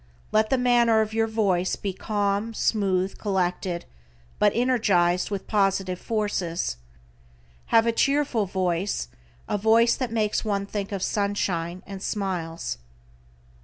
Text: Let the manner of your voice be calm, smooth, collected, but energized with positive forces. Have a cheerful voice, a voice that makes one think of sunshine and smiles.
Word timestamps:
Let 0.31 0.49
the 0.49 0.57
manner 0.57 1.01
of 1.01 1.13
your 1.13 1.27
voice 1.27 1.75
be 1.75 1.93
calm, 1.93 2.55
smooth, 2.55 3.19
collected, 3.19 3.85
but 4.39 4.51
energized 4.55 5.29
with 5.29 5.45
positive 5.47 5.99
forces. 5.99 6.77
Have 7.67 7.85
a 7.85 7.91
cheerful 7.91 8.47
voice, 8.47 9.09
a 9.47 9.59
voice 9.59 9.95
that 9.95 10.11
makes 10.11 10.43
one 10.43 10.65
think 10.65 10.91
of 10.91 11.03
sunshine 11.03 11.83
and 11.85 12.01
smiles. 12.01 12.79